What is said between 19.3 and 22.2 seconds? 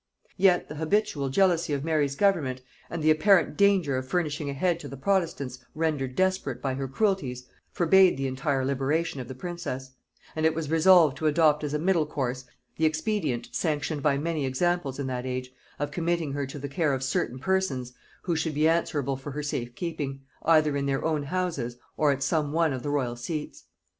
her safe keeping, either in their own houses, or